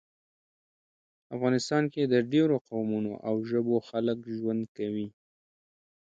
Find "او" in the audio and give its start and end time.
3.27-3.35